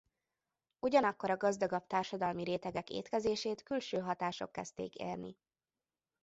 [0.79, 5.37] Ugyanakkor a gazdagabb társadalmi rétegek étkezését külső hatások kezdték érni.